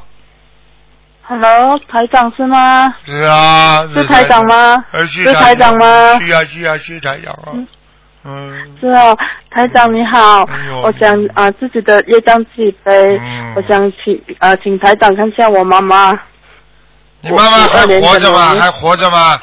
[1.26, 2.94] Hello，台长是吗？
[3.06, 3.88] 是啊。
[3.94, 7.68] 是台长吗呃，是是台长吗是啊，是啊，是台长啊嗯。
[8.26, 8.78] 嗯。
[8.82, 9.18] 是哦，
[9.50, 16.12] 台长你好，哎我想啊、呃自己的业障自己背，嗯我想请呃请台长看一下我妈妈，
[17.22, 18.56] 你妈妈还活着吗？
[18.60, 19.40] 还活着吗？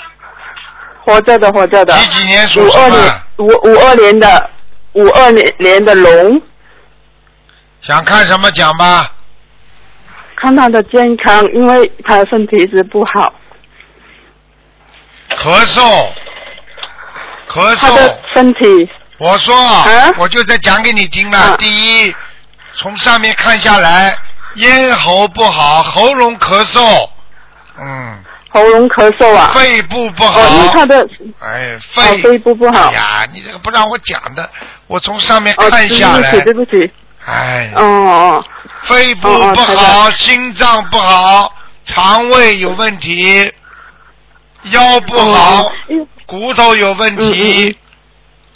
[1.02, 3.46] 活着的活着的，几几年属五二年什么？
[3.46, 4.50] 五五二年的
[4.92, 6.42] 五二年年的龙，
[7.80, 9.10] 想看什么讲吧？
[10.40, 13.34] 看他的健康，因为她身体一直不好，
[15.36, 16.08] 咳嗽，
[17.48, 18.16] 咳她的嗽。
[18.34, 18.88] 身体。
[19.18, 20.14] 我说，啊？
[20.16, 21.38] 我就在讲给你听了。
[21.38, 21.56] 啊。
[21.58, 22.14] 第一，
[22.72, 24.16] 从上面看下来，
[24.54, 27.06] 咽喉不好，喉咙咳嗽，
[27.78, 30.40] 嗯，喉咙咳嗽啊，肺部不好。
[30.40, 31.06] 哦，他的
[31.40, 32.18] 哎，哦肺。
[32.22, 32.88] 肺部不好。
[32.88, 34.48] 哎，呀，你这个不让我讲的，
[34.86, 36.92] 我从上面哦，看下来，对不起对不起，
[37.26, 38.44] 哎，哦哦。
[38.82, 41.52] 肺部不好，长心脏不好，
[41.84, 43.52] 肠胃有问题，
[44.64, 45.70] 腰不好，
[46.26, 47.76] 骨头有问题，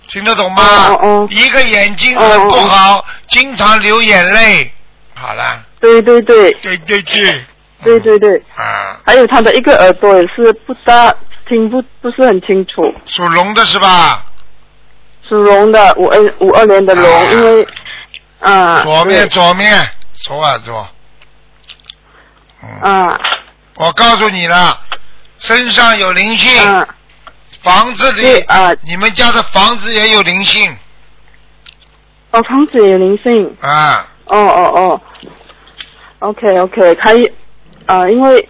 [0.08, 0.62] 听得懂吗？
[0.62, 1.28] 哦哦哦。
[1.30, 4.72] 一个眼睛很不好，经常流眼泪。
[5.14, 6.50] 好了，对对对。
[6.62, 7.44] 对对对，
[7.82, 8.42] 对对对。
[8.56, 11.12] 啊，还有他的一个耳朵也是不大
[11.48, 14.24] 听不不是很清楚，属龙的是吧？
[15.28, 17.32] 属龙的五二五二年的龙，啊。
[17.32, 17.66] 因为
[18.44, 20.86] 啊左面左面左耳朵。
[22.62, 23.20] 嗯，啊。
[23.76, 24.80] 我告诉你了，
[25.38, 26.86] 身上有灵性，啊。
[27.62, 30.76] 房子里对啊，你们家的房子也有灵性。
[32.30, 34.06] 哦房子有灵性，啊。
[34.26, 35.00] 哦哦哦
[36.20, 37.10] ，OK OK，他
[37.86, 38.48] 啊因为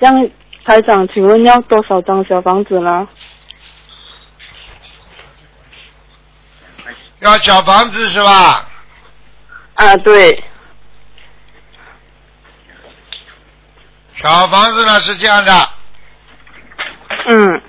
[0.00, 0.28] 这样
[0.64, 3.08] 台长，请问要多少张小房子呢？
[7.26, 8.68] 要小房子是吧？
[9.74, 10.42] 啊对，
[14.14, 15.70] 小房子呢是这样的。
[17.28, 17.62] 嗯。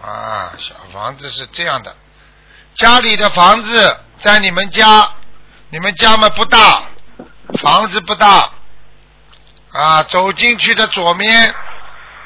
[0.00, 1.94] 啊，小房子是这样的，
[2.74, 5.08] 家里的房子在你们家，
[5.70, 6.84] 你们家嘛不大，
[7.58, 8.50] 房子不大。
[9.72, 11.54] 啊，走进去的左面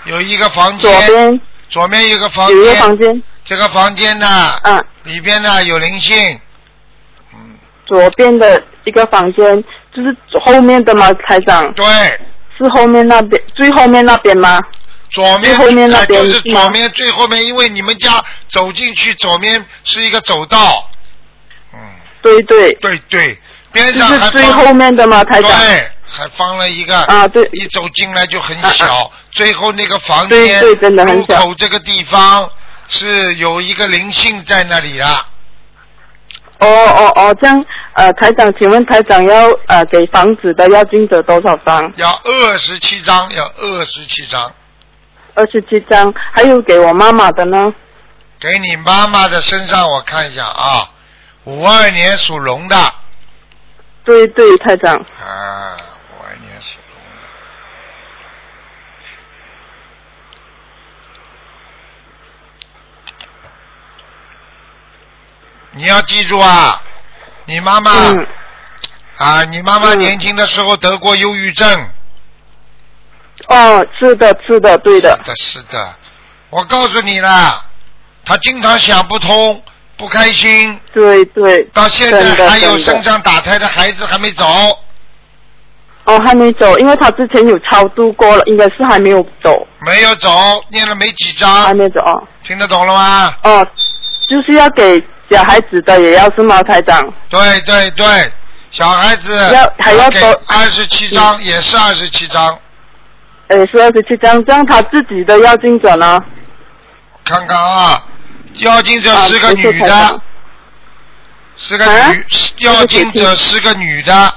[0.05, 1.41] 有一个房左间，边。
[1.69, 4.85] 左面有个房间有一个间，房间，这个房间呢嗯。
[5.03, 6.41] 里边呢有灵性，嗯，
[7.87, 9.62] 左边的一个房间，
[9.94, 11.12] 就是后面的吗？
[11.27, 11.72] 台长？
[11.72, 11.85] 对，
[12.59, 14.61] 是后面那边，最后面那边吗？
[15.12, 20.90] 左面后面那哎边就是左面最后面，因为你们家走进去左面是一个走道，
[21.72, 21.79] 嗯，
[22.20, 23.38] 对对，对对，
[23.72, 25.22] 边上还是最后面的吗？
[25.25, 25.51] 台长？
[25.61, 32.51] 对，还放了一个啊，对，一走进来就很小，最后那个房间对对真的很入小口这个地方
[32.88, 35.25] 是有一个灵性在那里了。
[36.59, 41.92] 哦哦哦，这样呃，台长，请问台长要呃给房子的要金者多少张？
[41.97, 44.53] 要二十七张，要二十七张，
[45.35, 47.75] 二十七张，还有给我妈妈的呢？
[48.38, 50.90] 给你妈妈的身上我看一下啊，
[51.45, 52.77] 五二年属龙的，
[54.05, 55.77] 对对，台长，啊，
[56.12, 57.27] 五二年属龙的。
[65.77, 66.81] 你要记住啊，
[67.45, 68.27] 你妈妈、嗯，
[69.19, 71.89] 啊，你妈妈嗯年轻的时候得过忧郁症。
[73.49, 75.95] 哦，是的，是的，对的是，的，是的。
[76.49, 77.62] 我告诉你啦，
[78.25, 79.62] 她经常想不通，
[79.99, 84.47] 不开心，对对，到现在还有真的身上打胎的孩子还没走。
[86.05, 90.31] 哦，还没走，因为他之前有超度过了，应该是还没有走，没有走，
[90.71, 92.23] 念了没几张还张，没走哦。
[92.43, 93.35] 听得懂了吗？
[93.43, 93.67] 哦，
[94.29, 97.03] 就是要给小孩子的也要是茅，台长？
[97.29, 98.33] 对对对，
[98.71, 102.59] 小孩子要还要给多二十七张，也是二十七张，
[103.49, 106.21] 哎，是二十七张，这样他自己的要精者呢？
[107.25, 108.05] 看看啊，
[108.59, 110.21] 妖精者啊是个女的，
[111.57, 112.27] 是个啊女，
[112.59, 114.35] 妖精者是个女的，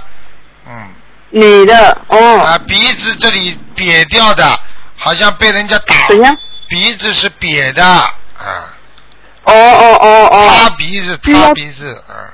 [0.68, 0.90] 嗯。
[1.32, 4.60] 女的哦，啊，鼻子这里瘪掉的，
[4.98, 6.08] 好像被人家打。
[6.08, 6.36] 怎样？
[6.68, 8.10] 鼻子是瘪的，啊，
[9.44, 10.69] 哦哦哦塌哦，鼻
[11.18, 12.34] 子，需要塌鼻子，啊，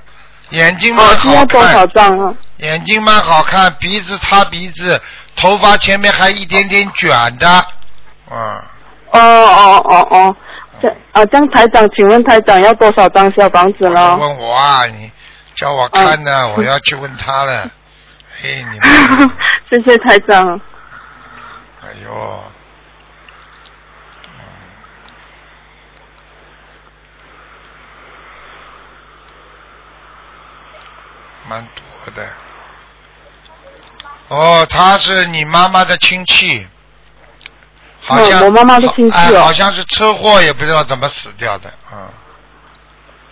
[0.51, 2.33] 眼睛蛮好要多少看，张啊？
[2.57, 5.01] 眼睛蛮好看，鼻子塌鼻子，
[5.35, 7.47] 头发前面还一点点卷的，
[8.29, 8.63] 啊，
[9.11, 10.35] 哦哦哦哦，
[10.81, 14.15] 这啊，这样台长，请问台长要多少张小房子了？
[14.17, 15.11] 问我啊，你
[15.55, 17.69] 叫我看呢，我要去问他了，
[18.43, 19.31] 哎，你们，
[19.71, 20.59] 谢谢台长。
[21.81, 22.43] 哎呦，
[24.27, 24.31] 嗯
[31.49, 32.27] 蛮多的。
[34.27, 36.65] 哦，他是你妈妈的亲戚，
[38.01, 42.10] 好像、哦我妈妈的亲戚哦哎，好像是车祸，也不知道怎么死掉的，嗯，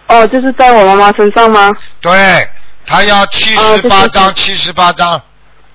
[0.07, 1.71] 哦，就是在我妈妈身上吗？
[1.99, 2.47] 对，
[2.85, 5.19] 他要七十八张，七十八张，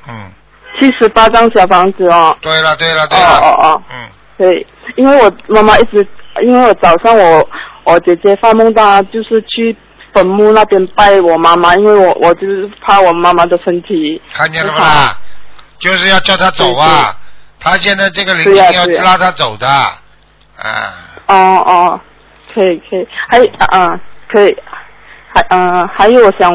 [0.08, 0.30] 嗯，
[0.78, 2.36] 七十八张小房子哦。
[2.40, 6.06] 对了对了哦对了，哦哦，嗯，对，因为我妈妈一直，
[6.44, 7.48] 因为我早上我
[7.82, 9.76] 我姐姐发梦到她就是去
[10.12, 15.16] 坟墓那边拜我妈妈，因为我我就是怕我妈妈的身体看见了不啦？
[15.78, 17.16] 就是要叫他走啊，
[17.60, 19.96] 他现在这个灵对性要拉他走的，啊，
[21.26, 22.00] 哦哦，
[22.52, 24.56] 可以可以，还啊、可以，
[25.32, 26.52] 还呃还有我想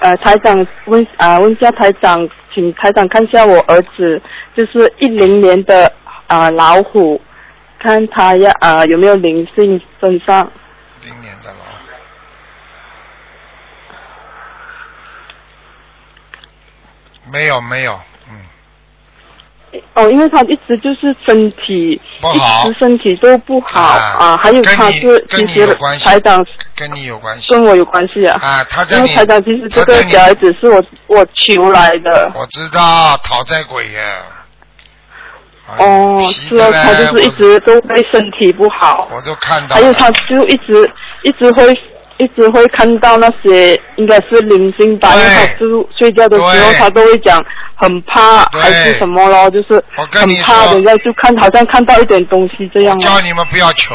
[0.00, 4.20] 呃台长问啊、问一下台长，请台长看一下我儿子，
[4.56, 5.92] 就是一零年的
[6.26, 7.20] 啊、老虎，
[7.78, 10.50] 看他要啊、有没有灵性身上。
[11.02, 11.56] 零年的老
[17.23, 17.23] 虎。
[17.34, 28.38] 没有没有，嗯，哦，因为他一直就是身体不好一直身体都不好啊啊，还有他是跟其实你有关系台长跟你有关系跟我有关系啊。
[28.40, 32.30] 啊，他在你，因为台长，其实这个小孩子是我我求来的。
[32.36, 34.00] 我知道讨债鬼呀。
[35.66, 39.74] 哎哦，是啊，他就是一直都会身体不好我，我都看到。
[39.74, 40.88] 还有他就一直
[41.24, 41.74] 一直会
[42.18, 47.44] 一直会看到那些应该是零星吧，因为他就睡觉的时候他都会讲
[47.74, 50.06] 很怕还是什么咯，就是很
[50.42, 52.96] 怕，人家就看好像看到一点东西这样。
[52.96, 53.94] 我叫你们不要求，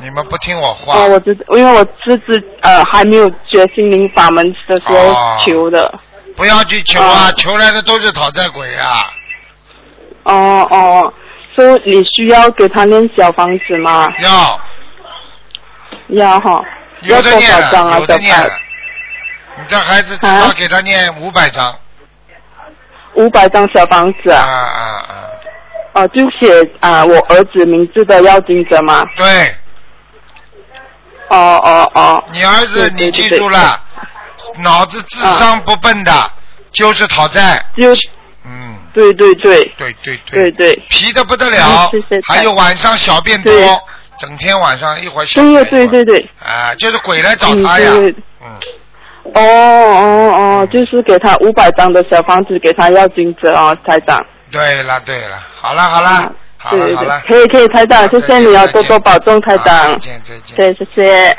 [0.00, 0.98] 你们不听我话。
[0.98, 6.00] 哦，我知，因为我是之呃还没有学心灵法门的时候哦求的。
[6.36, 9.06] 不要去求啊，哦求来的都是讨债鬼啊。
[10.24, 11.14] 哦哦，
[11.54, 14.12] 所以你需要给他念小房子吗？
[14.18, 14.60] 要
[16.08, 16.62] 要哈，
[17.06, 17.50] 有的念
[18.00, 18.50] 有的念了。
[19.58, 21.74] 你这孩子至啊少给他念五百张。
[23.14, 24.52] 五百张小房子啊啊？
[24.52, 25.14] 啊啊！
[25.94, 29.02] 哦，就写啊我儿子名字的要经者吗？
[29.16, 29.56] 对，
[31.28, 33.82] 哦哦哦，你儿子你记住了，
[34.58, 36.30] 脑子智商不笨的，
[36.70, 37.64] 就是讨债。
[37.74, 37.90] 就
[38.44, 43.66] 嗯，对对对对对对对对，皮的不得了嗯谢谢，还有晚上小便多对，
[44.18, 47.92] 整天晚上一会儿想对对对对，啊，就是鬼来找他呀，
[49.34, 54.24] 哦哦哦，就是给他五百张的小房子，给他要金子哦，台长。
[54.50, 59.98] 对了对了，好了好了啊，好对对了好了对，，可以可以，台长，谢谢你啊，多多保重，台好长再。
[59.98, 60.56] 见再见。
[60.56, 61.38] 对，谢谢。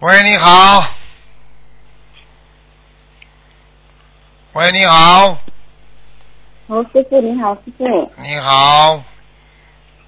[0.00, 0.84] 喂，你好。
[4.54, 5.36] 喂，你好，
[6.68, 8.12] 哦，师傅你好，师傅。
[8.18, 9.02] 你好，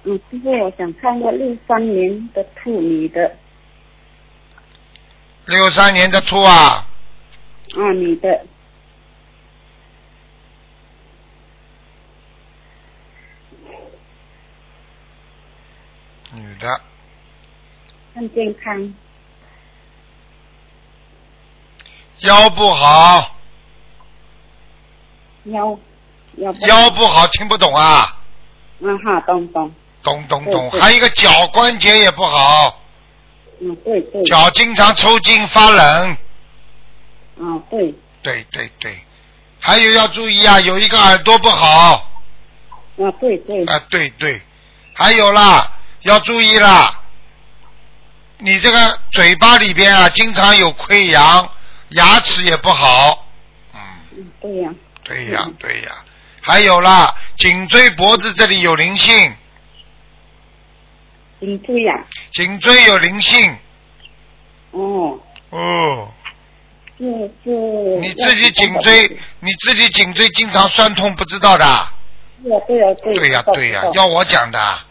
[0.03, 3.35] 嗯，师傅，我想看个六三年的兔女的，
[5.47, 6.87] 六三年的兔啊，
[7.75, 8.45] 啊，女的，
[16.35, 16.67] 女的，
[18.13, 18.93] 很健康，
[22.19, 23.35] 腰不好，
[25.45, 25.79] 腰
[26.41, 28.17] 腰不腰不好，听不懂啊？
[28.79, 29.71] 嗯哈，懂懂，
[30.01, 32.81] 懂懂懂，还有一个脚关节也不好，
[33.61, 36.17] 嗯，对对，脚经常抽筋发冷，
[37.37, 38.99] 嗯对，对对对，
[39.59, 42.09] 还有要注意啊，有一个耳朵不好，
[42.97, 44.41] 啊对对，啊对对，
[44.93, 45.71] 还有啦，
[46.01, 47.01] 要注意啦，
[48.39, 51.47] 你这个嘴巴里边啊，经常有溃疡，
[51.89, 53.27] 牙齿也不好，
[53.75, 53.79] 嗯，
[54.17, 54.73] 嗯对呀、
[55.03, 55.53] 对呀嗯。
[55.59, 55.91] 对呀，
[56.41, 59.33] 还有啦，颈椎脖子这里有灵性，
[61.39, 61.93] 颈椎呀、
[62.33, 63.57] 颈椎有灵性，
[64.71, 65.19] 哦，
[65.51, 66.11] 哦。
[66.97, 67.05] 是
[67.43, 67.49] 是。
[67.99, 71.87] 你自己颈椎，你自己颈椎经常酸痛，不知道的？
[72.43, 73.15] 对呀对呀对。
[73.15, 74.59] 对呀、对呀、要我讲的。
[74.59, 74.85] 啊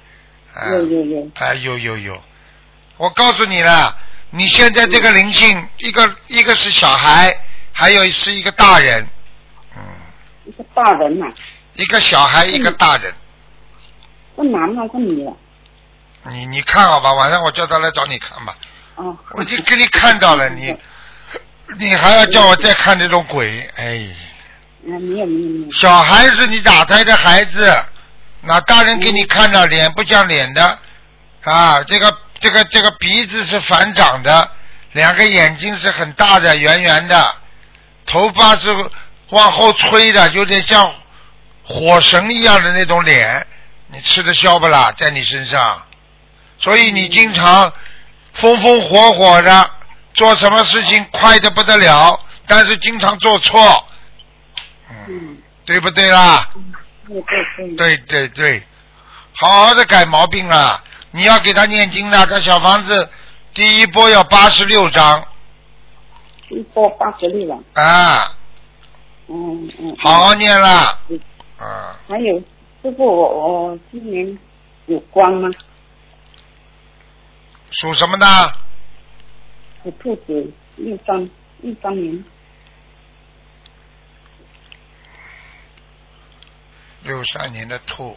[0.73, 2.21] 有有有，啊，有有有，
[2.97, 3.97] 我告诉你了，
[4.31, 7.33] 你现在这个灵性，一个一个是小孩，
[7.71, 9.09] 还有是一个大人，嗯，
[10.51, 11.29] 一个大人嘛，
[11.75, 13.15] 一个小孩，一个大人，
[14.37, 15.33] 是男的还，是女的？
[16.31, 18.57] 你你看好吧，晚上我叫他来找你看吧，
[18.97, 19.17] 哦。
[19.35, 20.77] 我已经给你看到了，你
[21.79, 24.09] 你还要叫我再看这种鬼，哎。
[24.87, 25.73] 啊，没有没有没有。
[25.73, 27.85] 小孩是你打胎的孩子，
[28.41, 30.79] 那大人给你看到脸不像脸的，
[31.45, 34.51] 啊，这个这个这个鼻子是反长的，
[34.93, 37.35] 两个眼睛是很大的圆圆的，
[38.05, 38.75] 头发是
[39.31, 40.93] 往后吹的，有点像
[41.65, 43.47] 火神一样的那种脸，
[43.89, 44.93] 你吃得消不啦？
[44.97, 45.83] 在你身上，
[46.59, 47.73] 所以你经常
[48.33, 49.71] 风风火火的，
[50.15, 53.87] 做什么事情快的不得了，但是经常做错，
[54.91, 56.49] 嗯，嗯，对不对啦？
[57.77, 58.63] 对对对。
[59.33, 60.85] 好好的改毛病了。
[61.13, 63.11] 你要给他念经的，这小房子
[63.53, 65.27] 第一波要八十六章
[66.51, 68.33] 一波八十六了，啊，
[69.31, 69.97] 嗯嗯。
[69.97, 71.21] 好好念啦嗯。
[71.59, 72.39] 啊，还有，
[72.83, 74.39] 师傅，我我今年
[74.87, 75.49] 有光吗？
[77.71, 78.27] 属什么的？
[79.85, 81.31] 属兔子，一三
[81.63, 82.25] 一三年，
[87.03, 88.17] 六三年的兔。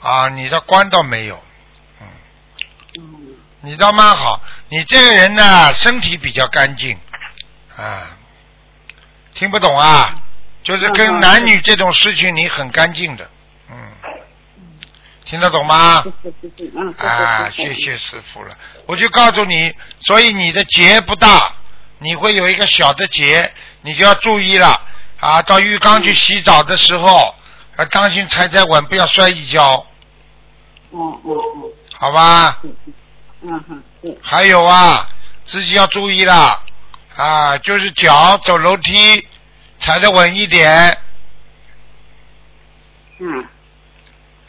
[0.00, 1.38] 啊，你的官倒没有，
[3.62, 4.40] 你倒蛮好。
[4.68, 6.98] 你这个人呢，身体比较干净，
[7.76, 8.16] 啊，
[9.34, 10.14] 听不懂啊？
[10.62, 13.28] 就是跟嗯男女这种事情，你很干净的，
[13.68, 13.76] 嗯，
[15.24, 16.04] 听得懂吗？
[16.98, 18.56] 啊，谢啊，谢师傅了。
[18.86, 21.52] 我就告诉你，所以你的结不大，
[21.98, 23.52] 你会有一个小的结，
[23.82, 24.80] 你就要注意了
[25.20, 25.42] 啊！
[25.42, 27.34] 到浴缸去洗澡的时候，
[27.76, 29.84] 啊，当心踩踩稳，不要摔一跤，
[30.90, 32.60] 哦哦哦，好吧？
[32.62, 32.74] 嗯
[33.42, 33.82] 嗯，
[34.22, 35.08] 还有啊，
[35.44, 36.62] 自己要注意啦
[37.16, 39.26] 啊，就是脚走楼梯
[39.78, 40.96] 踩得稳一点，
[43.18, 43.44] 嗯，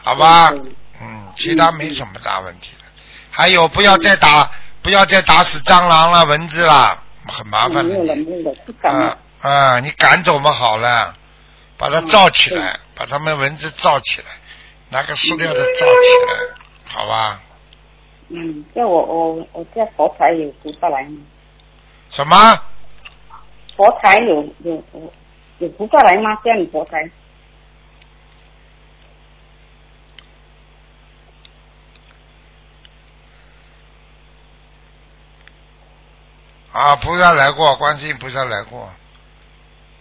[0.04, 0.54] 好吧？
[1.02, 2.86] 嗯，其他没什么大问题的。
[3.32, 4.50] 还有，不要再打，
[4.82, 7.84] 不要再打死蟑螂了、蚊子了，很麻烦的。
[7.84, 11.16] 没有了，不敢啊了，啊，你赶走嘛好了，
[11.78, 14.28] 把它嗯罩起来，把它们蚊子罩起来，
[14.90, 15.86] 拿个塑料的罩起
[16.28, 17.40] 来，好吧？
[18.36, 21.18] 嗯，叫我我我叫佛台有菩萨来吗？
[22.10, 22.36] 什么？
[23.78, 25.14] 佛台有有有
[25.60, 26.34] 有菩萨来吗？
[26.44, 27.10] 叫你佛台，
[36.72, 38.92] 啊，菩萨来过，观世音菩萨来过，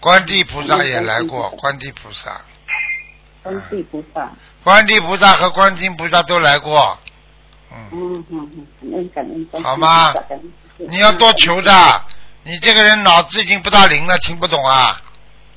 [0.01, 2.41] 观地菩萨也来过，观地菩萨，
[3.43, 4.33] 观地菩萨，
[4.65, 6.99] 观地菩萨和观世音菩萨都来过，
[7.93, 10.13] 嗯，嗯嗯，好吗
[10.79, 12.03] 你要多求的，
[12.43, 15.01] 你这个人脑子已经不大灵了，听不懂啊？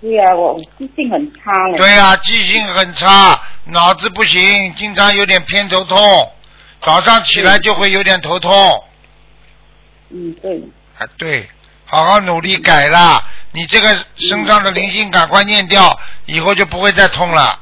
[0.01, 1.77] 对啊，我记性很差了。
[1.77, 6.31] 对呀、记性很差，脑子不行，经常有点偏头痛，
[6.81, 8.83] 早上起来就会有点头痛。
[10.09, 10.61] 嗯，对。
[10.97, 11.49] 啊，对，
[11.85, 13.23] 好好努力改啦。
[13.51, 17.59] 你这个身上的灵性赶快念掉，以后就不会再痛了，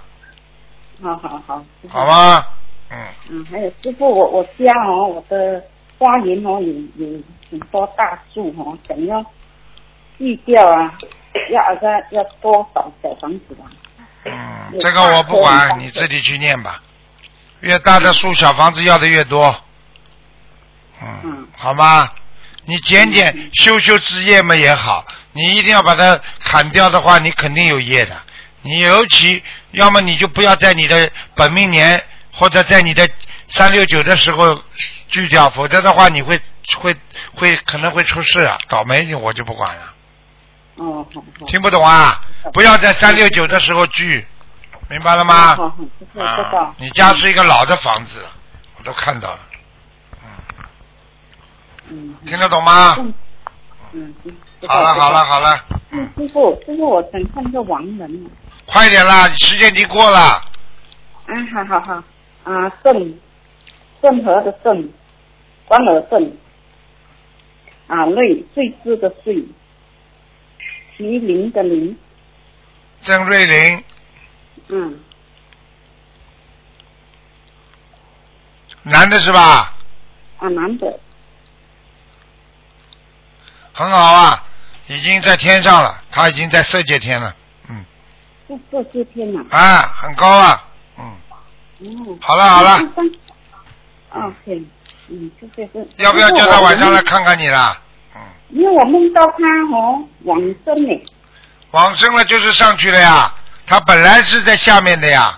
[1.02, 1.64] 好好好。
[1.88, 2.06] 好？
[2.06, 2.46] 吗？
[2.94, 5.64] 嗯，嗯，还有师傅，我我家哦，我的
[5.98, 6.74] 花园哦有
[7.06, 9.26] 有很多大树哦，想要
[10.18, 10.94] 锯掉啊，
[11.52, 13.66] 要要要多少小房子吧？
[14.26, 16.82] 嗯，这个我不管，你自己去念吧。
[17.62, 19.56] 越大的树，小房子要的越多。
[21.02, 22.10] 嗯嗯，好吗？
[22.66, 28.16] 你剪剪修修枝叶嘛也好，你一定要把它砍掉的话，你肯定有业的。
[28.62, 32.02] 你尤其要么你就不要在你的本命年
[32.34, 33.08] 或者在你的
[33.48, 34.60] 三六九的时候
[35.08, 36.40] 锯掉，否则的话你会
[36.78, 36.96] 会
[37.36, 39.94] 会可能会出事啊，倒霉我就不管了。
[40.78, 41.06] 哦。
[41.48, 42.20] 听不懂啊？
[42.54, 44.26] 不要在三六九的时候锯，
[44.90, 45.56] 明白了吗？
[46.20, 48.26] 啊。，你家是一个老的房子，
[48.78, 49.40] 我都看到了，
[51.90, 52.96] 嗯听得懂吗？
[52.98, 53.14] 嗯
[53.94, 54.16] 嗯。
[54.26, 54.36] 嗯
[54.68, 55.26] 好了好了。
[55.26, 55.58] 好了，
[55.92, 58.32] 知道师傅，师傅，我想看个亡人。
[58.66, 60.42] 快点啦，时间已经过了。
[61.28, 62.04] 嗯，好好好。
[62.44, 63.20] 啊，郑，
[64.02, 64.90] 郑和的郑，
[65.66, 66.38] 关尔郑。
[67.88, 69.44] 啊，瑞，瑞士的瑞。
[70.98, 71.98] 麒麟的麟。
[73.02, 73.84] 郑瑞麟，
[74.68, 75.00] 嗯。
[78.84, 79.74] 男的是吧？
[80.40, 81.00] 啊，男的。
[83.74, 84.44] 很好啊，
[84.88, 87.36] 已经在天上了，他已经在色界天了，
[87.70, 87.84] 嗯，
[88.48, 90.68] 这这些天呐、啊，很高啊，
[91.00, 91.16] 嗯，
[91.84, 92.18] 哦。
[92.22, 92.80] 好了好了，
[95.10, 95.88] 嗯，这些是。
[95.98, 97.02] 要不要叫他晚上来？
[97.02, 97.78] 看看你啦？
[98.16, 99.36] 嗯，因为我梦到他
[99.76, 101.04] 哦，往生呢。
[101.72, 103.34] 往生了就是上去了呀，
[103.66, 105.38] 他本来是在下面的呀，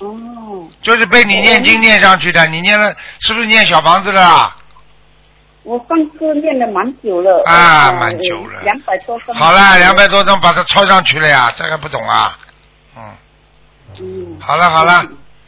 [0.00, 4.56] 哦，就是被你念经念上去的，你念了是不是念小房子了啊？
[5.62, 7.42] 我上次念了蛮久了。
[7.46, 9.36] 啊呃蛮久了两百多张。
[9.36, 12.36] 好了，两百多张把它抄上去了呀，这个不懂啊？
[12.96, 13.02] 嗯，
[13.98, 14.38] 嗯。
[14.40, 15.06] 好了好了，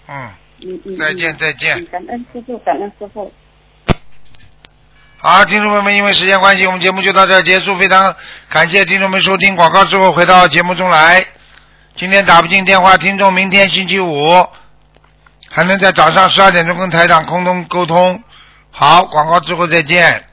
[0.09, 0.31] 嗯，
[0.63, 0.99] 嗯嗯。
[0.99, 3.33] 再见嗯再见嗯感恩师傅，感恩师傅。
[5.19, 7.77] 好，听众朋友们，因为时间关系，我们节目就到这儿结束。
[7.77, 8.17] 非常
[8.49, 11.23] 感谢听众们收听广告之后回到节目中来。
[11.95, 14.47] 今天打不进电话，听众明天星期五
[15.51, 18.23] 还能在早上十二点钟跟台长空中沟通。
[18.71, 20.25] 好，广告之后再见。